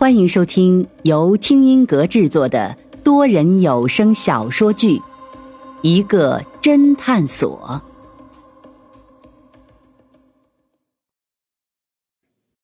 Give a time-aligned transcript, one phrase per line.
[0.00, 4.96] 欢迎收听由听音阁制作的多人有声小说剧
[5.82, 7.82] 《一个侦探所》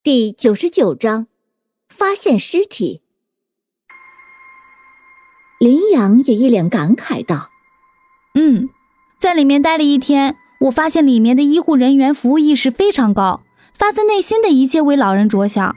[0.02, 1.26] 第九十九章：
[1.90, 3.02] 发现尸体。
[5.58, 7.50] 林阳也一脸感慨道
[8.34, 8.70] ：“嗯，
[9.18, 13.42] 在里面待了一天，我发现里面的医护人员服务意识非常高，
[13.74, 15.76] 发自内心的一切为老人着想。”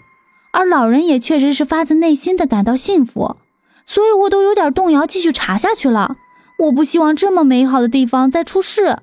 [0.52, 3.38] 而老人也确实是发自内心的感到幸福，
[3.86, 6.18] 所以我都有点动摇继续查下去了。
[6.58, 9.00] 我不希望这么美好的地方再出事。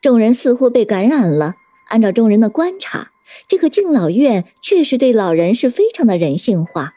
[0.00, 1.54] 众人似乎被感染了。
[1.88, 3.10] 按照众人的观察，
[3.46, 6.92] 这个敬老院确实对老人是非常的人性化，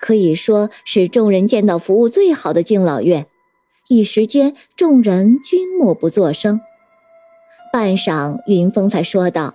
[0.00, 3.26] 可以说是众人见到服务最好的敬老院。
[3.88, 6.60] 一时间，众人均默不作声。
[7.72, 9.54] 半晌，云峰才说道：“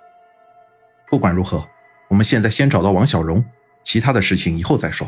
[1.09, 1.65] 不管如何。”
[2.09, 3.43] 我们现在先找到王小荣，
[3.83, 5.07] 其他的事情以后再说。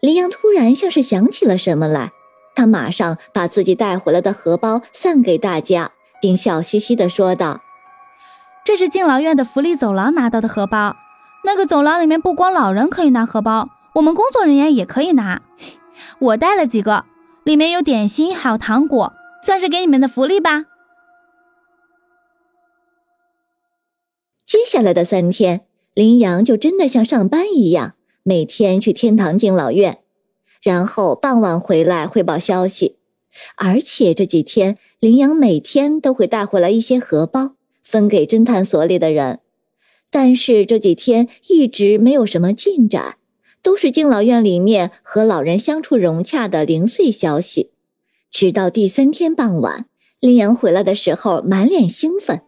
[0.00, 2.10] 林阳突然像是想起了什么来，
[2.54, 7.62] 他马上把自己带回来的荷包散给大家，并笑嘻嘻的说道
[8.64, 10.96] ：“这是敬老院的福利走廊拿到的荷包，
[11.44, 15.42] 那个走廊里面不光老人可以拿荷包，我们工作人员也可以拿。
[16.18, 17.06] 我带了几个，
[17.44, 20.66] 里面有点心，还有糖果，算是给你们的福利吧。”
[24.44, 25.66] 接下来的三天。
[25.96, 30.00] 林阳就真的像上班一样，每天去天堂敬老院，
[30.60, 32.98] 然后傍晚回来汇报消息。
[33.56, 37.52] 而且这几天，林阳每天都会带回来一些荷包，
[37.82, 39.40] 分给侦探所里的人。
[40.10, 43.16] 但是这几天一直没有什么进展，
[43.62, 47.70] 都是敬老院里面和老人相处融洽的零碎消息。
[48.30, 49.86] 直到第三天傍晚，
[50.20, 52.42] 林阳回来的时候，满脸兴奋。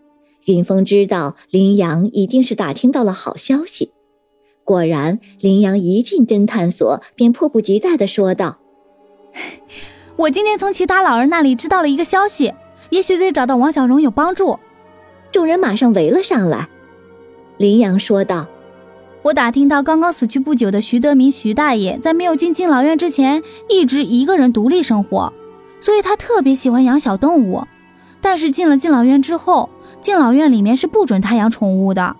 [0.48, 3.92] 云峰知道林阳一定是打听到了好消息，
[4.64, 8.56] 果然，林阳一进侦探所便迫不及待的说道
[10.16, 12.54] ：“我今天从其他老人那里知道了一个消息，
[12.88, 14.58] 也许对找到王小荣有帮助。”
[15.30, 16.66] 众人马上围了上来。
[17.58, 18.46] 林阳说道
[19.20, 25.30] ：“我打听到刚刚死去不久的徐德明徐大爷，在没有进敬老院之前，一直一个人独立生活，
[25.78, 27.64] 所以他特别喜欢养小动物。
[28.22, 29.68] 但是进了敬老院之后，
[30.00, 32.16] 敬老院里面是不准他养宠物的。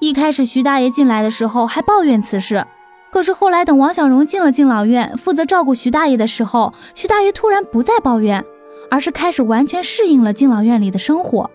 [0.00, 2.66] 一开始徐大爷进来的时候还抱怨此事，
[3.10, 8.44] 可是后来等王小荣进了敬老院，负责照顾徐大爷的时候，徐大爷突然不再抱怨，
[8.90, 11.50] 而是开始完全适应了敬老院里的生活。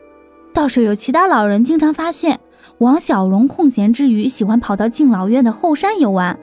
[0.51, 2.39] 倒是有其他老人经常发现，
[2.79, 6.39] 王小荣空闲之余喜欢跑到敬老院的后山游玩，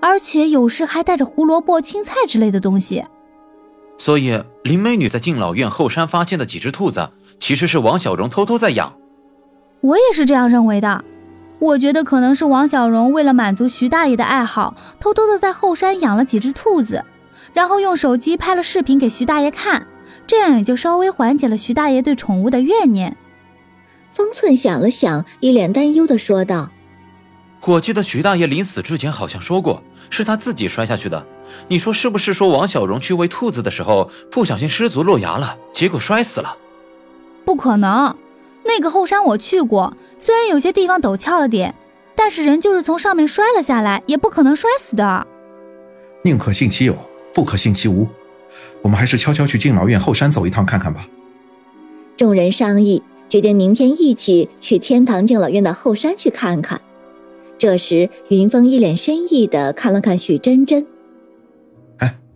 [0.00, 3.04] 而且有时还带着胡萝卜、青菜之类的东西。
[4.00, 7.10] 所以林美女在敬老院后山发现的几只兔子。
[7.38, 8.94] 其实是王小荣偷偷在养，
[9.80, 11.04] 我也是这样认为的。
[11.58, 17.04] 我觉得可能是王小荣为了满足徐大爷的爱好，偷偷的在后山养了几只兔子，
[17.54, 19.86] 然后用手机拍了视频给徐大爷看，
[20.26, 23.16] 这样也就稍微缓解了徐大爷对宠物的怨念。
[24.10, 26.70] 方寸想了想，一脸担忧的说道
[27.66, 31.26] ：“我记得徐大爷临死之前好像说过，是他自己摔下去的。
[31.68, 32.32] 你说是不是？
[32.32, 36.56] 说王小荣去喂兔子的时候不小心失足落崖了，结果摔死了？”
[37.44, 38.16] 不可能，
[38.64, 41.74] 那个后山我去过，虽然有些地方陡峭了点，
[42.14, 45.26] 但是人就是从上面摔了下来，也不可能摔死的。
[46.22, 46.94] 宁可信其有，
[47.32, 48.06] 不可信其无。
[48.82, 51.06] 我们还是悄悄去敬老院后山走一趟看看吧。
[52.16, 56.80] 众人商议，决定明天一起去天堂敬老院的后山去看看。
[57.58, 60.86] 这时，云峰一脸深意的看了看许真真：“哎，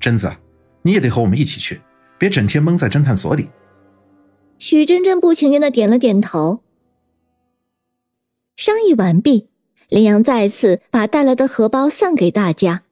[0.04, 0.36] 贞子，
[0.82, 1.80] 你也得和我们一起去，
[2.18, 3.48] 别整天闷在侦探所里。”
[4.60, 6.60] 许真真不情愿的点了点头。
[8.54, 9.48] 商议完毕，
[9.88, 12.82] 林阳再次把带来的荷包散给大家。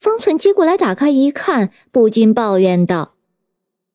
[0.00, 3.14] 方寸接过来打开一看，不禁抱怨道：“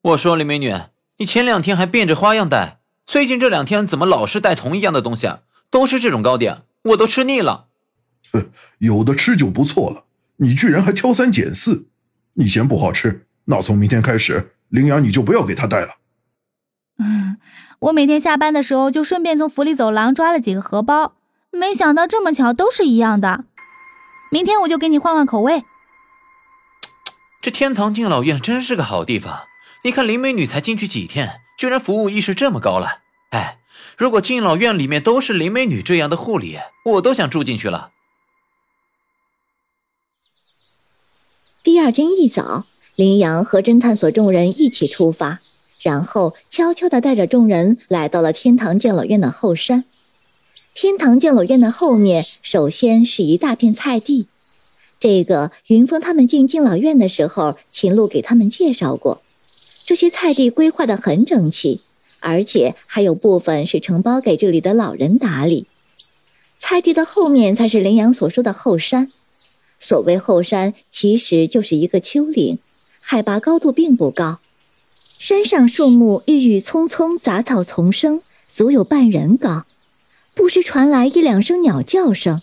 [0.00, 0.72] 我说林美女，
[1.18, 5.26] 你前两天还变着花样带，最近这两天怎么老是带同一样的东西？
[5.26, 7.66] 啊都是这种糕点，我都吃腻了。
[8.32, 10.06] ”“哼，有的吃就不错了，
[10.36, 11.88] 你居然还挑三拣四。
[12.34, 15.96] 你嫌不好吃，那从明天开始，林阳你就不要给他带了。”
[16.98, 17.38] 嗯，
[17.80, 21.16] 我每天下班的时候就顺便从福利走廊抓了几个荷包，
[21.50, 23.44] 没想到这么巧都是一样的。
[24.30, 25.64] 明天我就给你换换口味。
[27.42, 29.40] 这天堂敬老院真是个好地方，
[29.82, 33.02] 你看林美女才进去几天，居然服务意识这么高了。
[33.30, 33.58] 哎，
[33.98, 37.90] 如果敬老院里面都是林美女这样的护理，我都想住进去了。
[41.64, 45.38] 第二天一早，林阳和侦探所众人一起出发。
[45.80, 49.82] 然后悄悄地带着众人来到了天堂敬老院的后山。
[50.74, 54.26] 天堂敬老院的后面，首先是一大片菜地，
[55.00, 59.22] 这个云峰他们进敬老院的时候，秦璐给他们介绍过。
[59.86, 61.80] 这些菜地规划的很整齐，
[62.20, 65.66] 而且还有部分是承包给这里的老人打理。
[66.58, 69.10] 菜地的后面才是林阳所说的后山。
[69.84, 72.58] 所谓后山，其实就是一个丘陵，
[73.00, 74.38] 海拔高度并不高。
[75.18, 79.66] 山上树木郁郁葱葱，杂草丛生，足有半人高。
[80.34, 82.40] 不时传来一两声鸟叫声，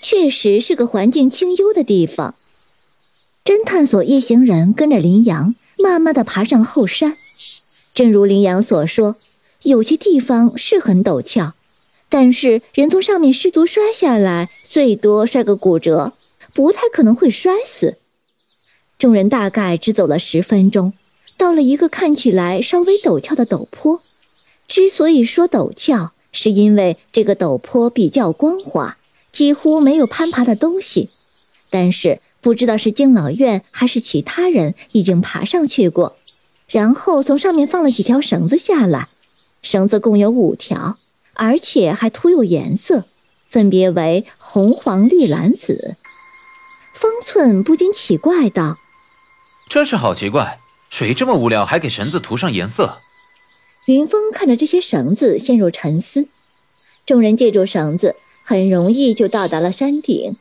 [0.00, 2.34] 确实是个环境清幽的地方。
[3.44, 5.54] 侦探所一行人跟着林阳。
[5.80, 7.14] 慢慢的爬上后山，
[7.94, 9.14] 正如林阳所说，
[9.62, 11.54] 有些地方是很陡峭，
[12.08, 16.12] 但是人从上面失足摔下来，最多摔个骨折，
[16.54, 17.96] 不太可能会摔死。
[18.98, 20.92] 众人大概只走了十分钟，
[21.36, 24.00] 到了一个看起来稍微陡峭的陡坡。
[24.66, 28.98] 之所以说陡峭，是因为这个陡坡比较光滑，
[29.32, 31.08] 几乎没有攀爬的东西，
[31.70, 32.20] 但是。
[32.40, 36.16] 不知道是敬老院还是其他人已经爬上去过，
[36.68, 39.08] 然后从上面放了几条绳子下来，
[39.60, 40.96] 绳子共有五条，
[41.34, 43.06] 而且还涂有颜色，
[43.50, 45.96] 分别为红、黄、绿、蓝、紫。
[47.00, 48.80] 方寸不禁奇怪道
[49.70, 50.58] ：“真是好奇怪，
[50.90, 52.98] 谁这么无聊还给绳子涂上颜色？”
[53.86, 56.26] 云峰看着这些绳子陷入沉思。
[57.06, 60.36] 众人借助绳子，很容易就到达了山顶。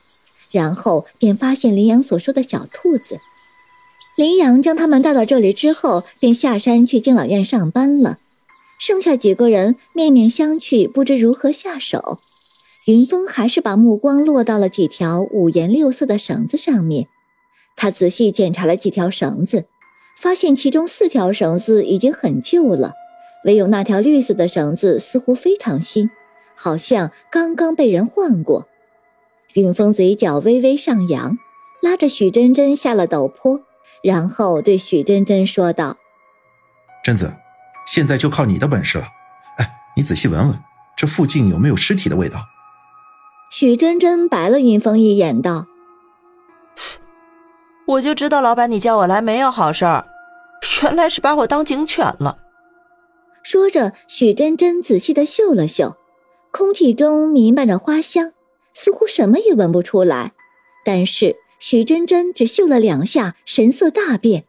[0.52, 3.20] 然后便发现林阳所说的小兔子。
[4.16, 8.18] 林阳将他们带到这里之后，便下山去敬老院上班了。
[8.80, 12.20] 剩下几个人面面相觑，不知如何下手。
[12.88, 17.10] 云峰还是把目光落到了几条五颜六色的绳子上面。
[17.76, 19.66] 他仔细检查了几条绳子，
[20.18, 22.94] 发现其中四条绳子已经很旧了，
[23.44, 26.10] 唯有那条绿色的绳子似乎非常新，
[26.56, 28.70] 好像刚刚被人换过。
[29.54, 31.38] 云峰嘴角微微上扬，
[31.82, 33.60] 拉着许真真下了陡坡，
[34.02, 35.98] 然后对许真真说道
[37.04, 37.34] ：“贞子，
[37.86, 39.06] 现在就靠你的本事了。
[39.58, 40.58] 哎，你仔细闻闻，
[40.96, 42.40] 这附近有没有尸体的味道？”
[43.60, 45.66] 许真真白了云峰一眼，道
[47.88, 50.06] ：“我就知道老板你叫我来没有好事儿，
[50.84, 52.38] 原来是把我当警犬了。”
[53.42, 55.98] 说着，许真真仔细的嗅了嗅，
[56.52, 58.32] 空气中弥漫着花香。
[58.76, 60.34] 似乎什么也闻不出来，
[60.86, 64.46] 但是许真真只嗅了两下，神色大变。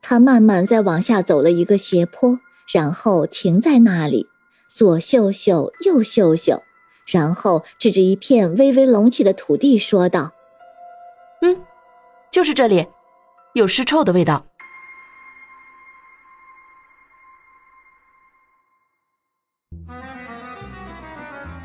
[0.00, 2.38] 她慢慢再往下走了一个斜坡，
[2.72, 4.28] 然后停在那里，
[4.68, 6.62] 左嗅嗅，右嗅嗅，
[7.06, 10.32] 然后指着一片微微隆起的土地说道
[11.42, 11.60] ：“嗯，
[12.30, 12.86] 就是这里，
[13.54, 14.46] 有尸臭的味道。”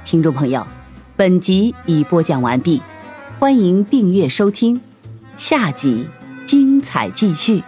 [0.06, 0.66] 听众朋友。
[1.16, 2.82] 本集已播讲完毕，
[3.40, 4.80] 欢迎订阅收听，
[5.36, 6.08] 下集
[6.46, 7.62] 精彩继续。